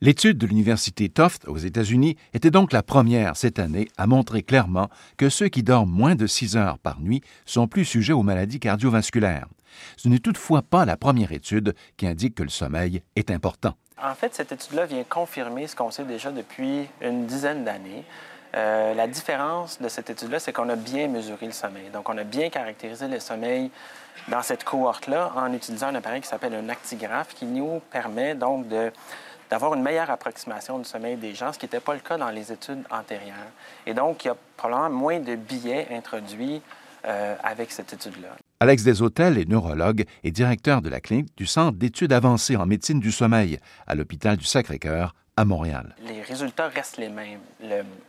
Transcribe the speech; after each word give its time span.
L'étude 0.00 0.38
de 0.38 0.46
l'Université 0.46 1.08
Tufts 1.08 1.48
aux 1.48 1.56
États-Unis 1.56 2.16
était 2.32 2.52
donc 2.52 2.72
la 2.72 2.84
première 2.84 3.36
cette 3.36 3.58
année 3.58 3.88
à 3.96 4.06
montrer 4.06 4.44
clairement 4.44 4.88
que 5.16 5.28
ceux 5.28 5.48
qui 5.48 5.64
dorment 5.64 5.90
moins 5.90 6.14
de 6.14 6.28
6 6.28 6.56
heures 6.56 6.78
par 6.78 7.00
nuit 7.00 7.20
sont 7.46 7.66
plus 7.66 7.84
sujets 7.84 8.12
aux 8.12 8.22
maladies 8.22 8.60
cardiovasculaires. 8.60 9.48
Ce 9.96 10.08
n'est 10.08 10.20
toutefois 10.20 10.62
pas 10.62 10.84
la 10.84 10.96
première 10.96 11.32
étude 11.32 11.74
qui 11.96 12.06
indique 12.06 12.36
que 12.36 12.44
le 12.44 12.48
sommeil 12.48 13.02
est 13.16 13.32
important. 13.32 13.74
En 14.00 14.14
fait, 14.14 14.36
cette 14.36 14.52
étude-là 14.52 14.86
vient 14.86 15.02
confirmer 15.02 15.66
ce 15.66 15.74
qu'on 15.74 15.90
sait 15.90 16.04
déjà 16.04 16.30
depuis 16.30 16.86
une 17.00 17.26
dizaine 17.26 17.64
d'années. 17.64 18.04
Euh, 18.54 18.94
la 18.94 19.08
différence 19.08 19.82
de 19.82 19.88
cette 19.88 20.10
étude-là, 20.10 20.38
c'est 20.38 20.52
qu'on 20.52 20.68
a 20.68 20.76
bien 20.76 21.08
mesuré 21.08 21.46
le 21.46 21.52
sommeil. 21.52 21.90
Donc, 21.92 22.08
on 22.08 22.16
a 22.16 22.24
bien 22.24 22.50
caractérisé 22.50 23.08
le 23.08 23.18
sommeil 23.18 23.72
dans 24.28 24.42
cette 24.42 24.62
cohorte-là 24.62 25.32
en 25.34 25.52
utilisant 25.52 25.88
un 25.88 25.96
appareil 25.96 26.20
qui 26.20 26.28
s'appelle 26.28 26.54
un 26.54 26.68
actigraphe 26.68 27.34
qui 27.34 27.46
nous 27.46 27.80
permet 27.90 28.36
donc 28.36 28.68
de 28.68 28.92
d'avoir 29.50 29.74
une 29.74 29.82
meilleure 29.82 30.10
approximation 30.10 30.78
du 30.78 30.84
sommeil 30.84 31.16
des 31.16 31.34
gens, 31.34 31.52
ce 31.52 31.58
qui 31.58 31.66
n'était 31.66 31.80
pas 31.80 31.94
le 31.94 32.00
cas 32.00 32.16
dans 32.18 32.30
les 32.30 32.52
études 32.52 32.82
antérieures. 32.90 33.52
Et 33.86 33.94
donc, 33.94 34.24
il 34.24 34.28
y 34.28 34.30
a 34.30 34.36
probablement 34.56 34.90
moins 34.90 35.20
de 35.20 35.36
billets 35.36 35.88
introduits 35.90 36.60
euh, 37.04 37.36
avec 37.42 37.70
cette 37.70 37.92
étude-là. 37.92 38.28
Alex 38.60 38.82
Deshôtels 38.82 39.38
est 39.38 39.48
neurologue 39.48 40.04
et 40.24 40.30
directeur 40.30 40.82
de 40.82 40.88
la 40.88 41.00
clinique 41.00 41.28
du 41.36 41.46
Centre 41.46 41.78
d'études 41.78 42.12
avancées 42.12 42.56
en 42.56 42.66
médecine 42.66 42.98
du 42.98 43.12
sommeil 43.12 43.60
à 43.86 43.94
l'hôpital 43.94 44.36
du 44.36 44.44
Sacré-Cœur 44.44 45.14
à 45.36 45.44
Montréal. 45.44 45.94
Les 46.04 46.22
résultats 46.22 46.68
restent 46.68 46.96
les 46.96 47.08
mêmes. 47.08 47.38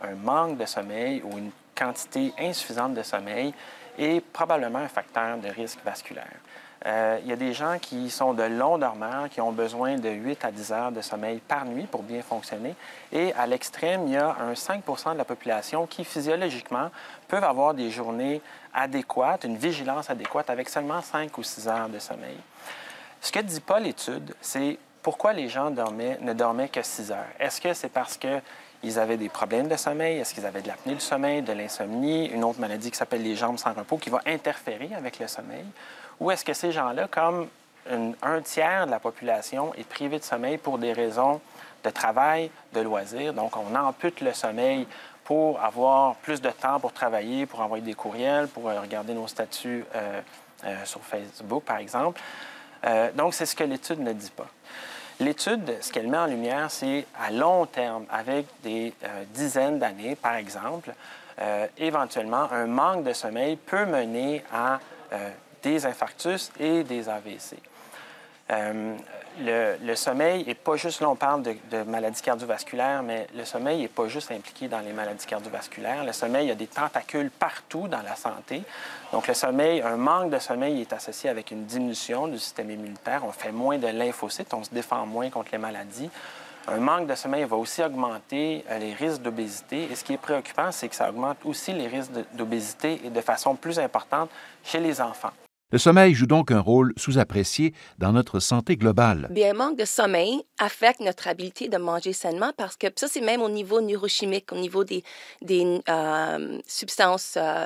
un 0.00 0.14
manque 0.16 0.58
de 0.58 0.66
sommeil 0.66 1.22
ou 1.24 1.38
une 1.38 1.52
quantité 1.76 2.32
insuffisante 2.38 2.94
de 2.94 3.02
sommeil 3.02 3.54
est 3.96 4.20
probablement 4.32 4.80
un 4.80 4.88
facteur 4.88 5.38
de 5.38 5.48
risque 5.48 5.78
vasculaire. 5.84 6.40
Euh, 6.84 7.18
il 7.22 7.30
y 7.30 7.32
a 7.32 7.36
des 7.36 7.52
gens 7.52 7.78
qui 7.80 8.10
sont 8.10 8.34
de 8.34 8.42
longs 8.42 8.78
dormeurs, 8.78 9.28
qui 9.28 9.40
ont 9.40 9.52
besoin 9.52 9.96
de 9.96 10.08
8 10.08 10.44
à 10.44 10.50
10 10.50 10.72
heures 10.72 10.92
de 10.92 11.00
sommeil 11.00 11.38
par 11.38 11.64
nuit 11.64 11.86
pour 11.86 12.02
bien 12.02 12.22
fonctionner. 12.22 12.74
Et 13.12 13.32
à 13.34 13.46
l'extrême, 13.46 14.06
il 14.06 14.14
y 14.14 14.16
a 14.16 14.36
un 14.40 14.54
5 14.54 14.82
de 15.12 15.18
la 15.18 15.24
population 15.24 15.86
qui, 15.86 16.04
physiologiquement, 16.04 16.90
peuvent 17.28 17.44
avoir 17.44 17.74
des 17.74 17.90
journées 17.90 18.40
adéquates, 18.74 19.44
une 19.44 19.56
vigilance 19.56 20.10
adéquate 20.10 20.50
avec 20.50 20.68
seulement 20.68 21.00
5 21.00 21.36
ou 21.38 21.42
6 21.42 21.68
heures 21.68 21.88
de 21.88 21.98
sommeil. 21.98 22.36
Ce 23.20 23.30
que 23.30 23.38
ne 23.38 23.44
dit 23.44 23.60
pas 23.60 23.78
l'étude, 23.78 24.34
c'est 24.40 24.78
pourquoi 25.02 25.32
les 25.32 25.48
gens 25.48 25.70
ne 25.70 26.32
dormaient 26.32 26.68
que 26.68 26.82
6 26.82 27.12
heures. 27.12 27.28
Est-ce 27.38 27.60
que 27.60 27.72
c'est 27.74 27.88
parce 27.88 28.16
qu'ils 28.16 28.98
avaient 28.98 29.16
des 29.16 29.28
problèmes 29.28 29.68
de 29.68 29.76
sommeil? 29.76 30.18
Est-ce 30.18 30.34
qu'ils 30.34 30.46
avaient 30.46 30.62
de 30.62 30.68
l'apnée 30.68 30.94
du 30.94 31.00
sommeil, 31.00 31.42
de 31.42 31.52
l'insomnie, 31.52 32.26
une 32.26 32.42
autre 32.42 32.58
maladie 32.58 32.90
qui 32.90 32.96
s'appelle 32.96 33.22
les 33.22 33.36
jambes 33.36 33.58
sans 33.58 33.72
repos 33.72 33.98
qui 33.98 34.10
va 34.10 34.20
interférer 34.26 34.90
avec 34.96 35.20
le 35.20 35.28
sommeil? 35.28 35.64
Ou 36.22 36.30
est-ce 36.30 36.44
que 36.44 36.52
ces 36.52 36.70
gens-là, 36.70 37.08
comme 37.08 37.48
un 37.90 38.40
tiers 38.42 38.86
de 38.86 38.92
la 38.92 39.00
population, 39.00 39.74
est 39.74 39.82
privé 39.82 40.20
de 40.20 40.22
sommeil 40.22 40.56
pour 40.56 40.78
des 40.78 40.92
raisons 40.92 41.40
de 41.82 41.90
travail, 41.90 42.48
de 42.72 42.80
loisirs? 42.80 43.34
Donc, 43.34 43.56
on 43.56 43.74
ampute 43.74 44.20
le 44.20 44.32
sommeil 44.32 44.86
pour 45.24 45.60
avoir 45.60 46.14
plus 46.14 46.40
de 46.40 46.50
temps 46.50 46.78
pour 46.78 46.92
travailler, 46.92 47.44
pour 47.44 47.60
envoyer 47.60 47.82
des 47.82 47.94
courriels, 47.94 48.46
pour 48.46 48.68
euh, 48.68 48.80
regarder 48.80 49.14
nos 49.14 49.26
statuts 49.26 49.84
euh, 49.96 50.20
euh, 50.64 50.84
sur 50.84 51.00
Facebook, 51.00 51.64
par 51.64 51.78
exemple. 51.78 52.20
donc, 53.16 53.34
c'est 53.34 53.46
ce 53.46 53.56
que 53.56 53.64
l'étude 53.64 53.98
ne 53.98 54.12
dit 54.12 54.30
pas. 54.30 54.46
L'étude, 55.18 55.76
ce 55.80 55.92
qu'elle 55.92 56.06
met 56.06 56.18
en 56.18 56.26
lumière, 56.26 56.70
c'est 56.70 57.04
à 57.20 57.32
long 57.32 57.66
terme, 57.66 58.06
avec 58.10 58.46
des 58.62 58.94
dizaines 59.34 59.80
d'années, 59.80 60.14
par 60.14 60.34
exemple, 60.34 60.92
éventuellement, 61.78 62.50
un 62.52 62.66
manque 62.66 63.04
de 63.04 63.12
sommeil 63.12 63.56
peut 63.56 63.86
mener 63.86 64.44
à 64.52 64.80
des 65.62 65.86
infarctus 65.86 66.50
et 66.58 66.84
des 66.84 67.08
AVC. 67.08 67.56
Euh, 68.50 68.96
le, 69.40 69.94
sommeil 69.94 70.44
n'est 70.44 70.54
pas 70.54 70.76
juste, 70.76 71.00
là 71.00 71.08
on 71.08 71.16
parle 71.16 71.42
de, 71.42 71.82
maladies 71.84 72.20
cardiovasculaires, 72.20 73.02
mais 73.02 73.26
le 73.34 73.44
sommeil 73.44 73.80
n'est 73.80 73.88
pas 73.88 74.08
juste 74.08 74.30
impliqué 74.30 74.68
dans 74.68 74.80
les 74.80 74.92
maladies 74.92 75.24
cardiovasculaires. 75.24 76.04
Le 76.04 76.12
sommeil, 76.12 76.50
a 76.50 76.54
des 76.54 76.66
tentacules 76.66 77.30
partout 77.30 77.88
dans 77.88 78.02
la 78.02 78.14
santé. 78.14 78.62
Donc 79.12 79.28
le 79.28 79.34
sommeil, 79.34 79.80
un 79.80 79.96
manque 79.96 80.30
de 80.30 80.38
sommeil 80.38 80.82
est 80.82 80.92
associé 80.92 81.30
avec 81.30 81.50
une 81.50 81.64
diminution 81.64 82.28
du 82.28 82.38
système 82.38 82.70
immunitaire. 82.70 83.24
On 83.24 83.32
fait 83.32 83.52
moins 83.52 83.78
de 83.78 83.86
lymphocytes, 83.86 84.52
on 84.52 84.64
se 84.64 84.70
défend 84.70 85.06
moins 85.06 85.30
contre 85.30 85.50
les 85.52 85.58
maladies. 85.58 86.10
Un 86.68 86.78
manque 86.78 87.08
de 87.08 87.14
sommeil 87.14 87.44
va 87.44 87.56
aussi 87.56 87.82
augmenter 87.82 88.64
euh, 88.70 88.78
les 88.78 88.92
risques 88.92 89.22
d'obésité. 89.22 89.88
Et 89.90 89.96
ce 89.96 90.04
qui 90.04 90.12
est 90.12 90.18
préoccupant, 90.18 90.70
c'est 90.70 90.88
que 90.88 90.94
ça 90.94 91.08
augmente 91.08 91.38
aussi 91.44 91.72
les 91.72 91.88
risques 91.88 92.12
d'obésité 92.34 93.00
et 93.04 93.10
de 93.10 93.20
façon 93.20 93.56
plus 93.56 93.78
importante 93.78 94.30
chez 94.62 94.78
les 94.78 95.00
enfants. 95.00 95.32
Le 95.72 95.78
sommeil 95.78 96.12
joue 96.12 96.26
donc 96.26 96.50
un 96.50 96.60
rôle 96.60 96.92
sous-apprécié 96.98 97.72
dans 97.96 98.12
notre 98.12 98.40
santé 98.40 98.76
globale. 98.76 99.28
Bien, 99.30 99.52
un 99.52 99.54
manque 99.54 99.78
de 99.78 99.86
sommeil 99.86 100.42
affecte 100.58 101.00
notre 101.00 101.28
habilité 101.28 101.70
de 101.70 101.78
manger 101.78 102.12
sainement 102.12 102.52
parce 102.58 102.76
que 102.76 102.88
ça, 102.94 103.08
c'est 103.08 103.22
même 103.22 103.40
au 103.40 103.48
niveau 103.48 103.80
neurochimique, 103.80 104.52
au 104.52 104.58
niveau 104.58 104.84
des, 104.84 105.02
des 105.40 105.80
euh, 105.88 106.58
substances 106.66 107.38
euh, 107.38 107.64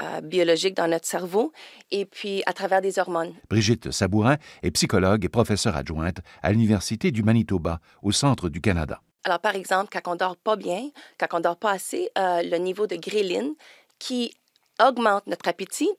euh, 0.00 0.22
biologiques 0.22 0.74
dans 0.74 0.88
notre 0.88 1.04
cerveau 1.04 1.52
et 1.90 2.06
puis 2.06 2.42
à 2.46 2.54
travers 2.54 2.80
des 2.80 2.98
hormones. 2.98 3.34
Brigitte 3.50 3.90
Sabourin 3.90 4.38
est 4.62 4.70
psychologue 4.70 5.22
et 5.22 5.28
professeure 5.28 5.76
adjointe 5.76 6.20
à 6.42 6.52
l'Université 6.52 7.10
du 7.10 7.22
Manitoba, 7.22 7.80
au 8.00 8.12
centre 8.12 8.48
du 8.48 8.62
Canada. 8.62 9.02
Alors, 9.24 9.40
par 9.40 9.56
exemple, 9.56 9.90
quand 9.92 10.10
on 10.10 10.16
dort 10.16 10.38
pas 10.38 10.56
bien, 10.56 10.88
quand 11.18 11.26
on 11.32 11.40
dort 11.40 11.58
pas 11.58 11.72
assez, 11.72 12.08
le 12.16 12.56
niveau 12.56 12.86
de 12.86 12.96
gréline 12.96 13.52
qui 13.98 14.32
augmente 14.80 15.26
notre 15.26 15.48
appétit, 15.48 15.90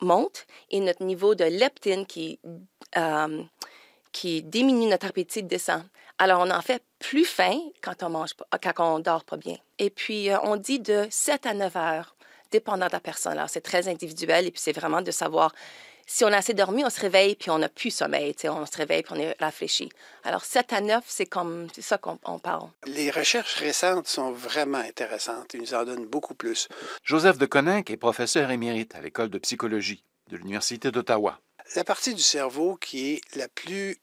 monte 0.00 0.46
et 0.70 0.80
notre 0.80 1.02
niveau 1.04 1.34
de 1.34 1.44
leptine 1.44 2.06
qui, 2.06 2.38
euh, 2.96 3.42
qui 4.12 4.42
diminue 4.42 4.86
notre 4.86 5.06
appétit 5.06 5.42
descend. 5.42 5.82
Alors, 6.18 6.40
on 6.40 6.50
en 6.50 6.62
fait 6.62 6.82
plus 7.00 7.24
faim 7.24 7.58
quand 7.82 8.02
on 8.02 8.10
mange 8.10 8.30
quand 8.62 8.96
on 8.96 9.00
dort 9.00 9.24
pas 9.24 9.36
bien. 9.36 9.56
Et 9.78 9.90
puis, 9.90 10.30
euh, 10.30 10.38
on 10.42 10.56
dit 10.56 10.78
de 10.78 11.06
7 11.10 11.46
à 11.46 11.54
9 11.54 11.76
heures, 11.76 12.16
dépendant 12.52 12.86
de 12.86 12.92
la 12.92 13.00
personne. 13.00 13.32
Alors, 13.32 13.50
c'est 13.50 13.60
très 13.60 13.88
individuel 13.88 14.46
et 14.46 14.50
puis 14.52 14.60
c'est 14.60 14.72
vraiment 14.72 15.02
de 15.02 15.10
savoir 15.10 15.52
si 16.06 16.24
on 16.24 16.28
a 16.28 16.36
assez 16.36 16.54
dormi, 16.54 16.84
on 16.84 16.90
se 16.90 17.00
réveille 17.00 17.34
puis 17.34 17.50
on 17.50 17.58
n'a 17.58 17.68
plus 17.68 17.90
sommeil. 17.90 18.34
On 18.44 18.66
se 18.66 18.76
réveille 18.76 19.02
puis 19.02 19.12
on 19.16 19.20
est 19.20 19.36
réfléchi. 19.40 19.88
Alors, 20.24 20.44
7 20.44 20.72
à 20.72 20.80
9, 20.80 21.04
c'est 21.06 21.26
comme 21.26 21.68
c'est 21.74 21.82
ça 21.82 21.98
qu'on 21.98 22.38
parle. 22.38 22.68
Les 22.86 23.10
recherches 23.10 23.56
récentes 23.56 24.08
sont 24.08 24.32
vraiment 24.32 24.78
intéressantes. 24.78 25.54
Ils 25.54 25.60
nous 25.60 25.74
en 25.74 25.84
donnent 25.84 26.06
beaucoup 26.06 26.34
plus. 26.34 26.68
Joseph 27.02 27.38
de 27.38 27.46
Coninck 27.46 27.90
est 27.90 27.96
professeur 27.96 28.50
émérite 28.50 28.94
à 28.94 29.00
l'École 29.00 29.30
de 29.30 29.38
psychologie 29.38 30.04
de 30.30 30.36
l'Université 30.36 30.90
d'Ottawa. 30.90 31.40
La 31.76 31.84
partie 31.84 32.14
du 32.14 32.22
cerveau 32.22 32.76
qui 32.76 33.12
est 33.12 33.36
la 33.36 33.48
plus 33.48 33.96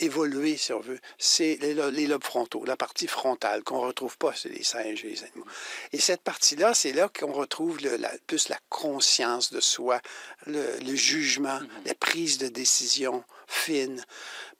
évoluée, 0.00 0.56
si 0.56 0.72
on 0.72 0.80
veut, 0.80 0.98
c'est 1.18 1.58
les, 1.60 2.06
lobes 2.06 2.24
frontaux, 2.24 2.64
la 2.64 2.76
partie 2.76 3.06
frontale 3.06 3.62
qu'on 3.62 3.82
ne 3.82 3.86
retrouve 3.86 4.16
pas 4.18 4.32
chez 4.32 4.48
les 4.48 4.62
singes 4.62 5.04
et 5.04 5.10
les 5.10 5.22
animaux. 5.22 5.46
Et 5.92 5.98
cette 5.98 6.22
partie-là, 6.22 6.74
c'est 6.74 6.92
là, 6.92 7.08
qu'on 7.08 7.32
retrouve 7.32 7.78
la, 7.80 8.10
plus 8.26 8.48
la 8.48 8.58
conscience 8.68 9.52
de 9.52 9.60
soi, 9.60 10.00
le, 10.46 10.94
jugement, 10.94 11.58
mm-hmm. 11.58 11.86
la 11.86 11.94
prise 11.94 12.38
de 12.38 12.48
décision 12.48 13.24
fine. 13.46 14.04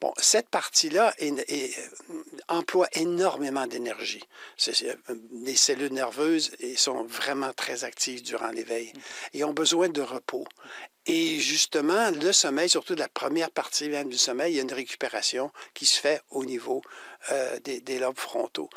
Bon, 0.00 0.12
cette 0.16 0.48
partie-là 0.48 1.14
emploie 2.48 2.88
énormément 2.92 3.66
d'énergie. 3.66 4.24
Les 5.44 5.56
cellules 5.56 5.92
nerveuses 5.92 6.52
sont 6.76 7.04
vraiment 7.04 7.52
très 7.52 7.84
actives 7.84 8.22
durant 8.22 8.50
l'éveil 8.50 8.86
mm-hmm. 8.86 9.28
et 9.34 9.44
ont 9.44 9.52
besoin 9.52 9.88
de 9.88 10.00
repos. 10.00 10.47
Et 11.06 11.38
justement, 11.41 12.11
le 12.11 12.33
sommeil, 12.33 12.69
surtout 12.69 12.94
la 12.94 13.09
première 13.09 13.50
partie 13.50 13.88
même 13.88 14.09
du 14.09 14.19
sommeil, 14.19 14.53
il 14.53 14.56
y 14.56 14.59
a 14.61 14.62
une 14.62 14.72
récupération 14.72 15.50
qui 15.72 15.87
se 15.87 15.99
fait 15.99 16.21
au 16.31 16.44
niveau 16.44 16.83
euh, 17.33 17.59
des, 17.61 17.99
lobes 17.99 18.19
frontaux. 18.19 18.69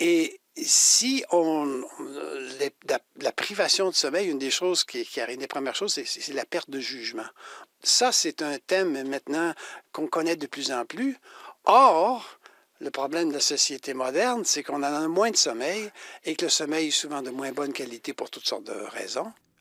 Et 0.00 0.40
si 0.56 1.24
on. 1.30 1.84
La, 3.20 3.32
privation 3.32 3.90
de 3.90 3.94
sommeil, 3.94 4.28
une 4.28 4.38
des 4.38 4.50
choses 4.50 4.84
qui, 4.84 5.04
qui 5.04 5.20
arrive, 5.20 5.38
les 5.40 5.46
premières 5.46 5.76
choses, 5.76 5.92
c'est 5.92 6.32
la 6.32 6.46
perte 6.46 6.70
de 6.70 6.80
jugement. 6.80 7.28
Ça, 7.82 8.12
c'est 8.12 8.42
un 8.42 8.58
thème 8.58 9.06
maintenant 9.08 9.54
qu'on 9.92 10.08
connaît 10.08 10.36
de 10.36 10.46
plus 10.46 10.72
en 10.72 10.84
plus. 10.84 11.18
Or, 11.64 12.40
le 12.80 12.90
problème 12.90 13.28
de 13.28 13.34
la 13.34 13.40
société 13.40 13.92
moderne, 13.92 14.44
c'est 14.44 14.62
qu'on 14.62 14.82
en 14.82 14.82
a 14.82 15.06
moins 15.06 15.30
de 15.30 15.36
sommeil 15.36 15.90
et 16.24 16.34
que 16.34 16.46
le 16.46 16.50
sommeil 16.50 16.88
est 16.88 16.92
souvent 16.92 17.22
de 17.22 17.30
moins 17.30 17.52
bonne 17.52 17.72
qualité 17.72 18.14
pour 18.14 18.30
toutes 18.30 18.46
sortes 18.46 18.64
de 18.64 18.72
raisons 18.72 19.32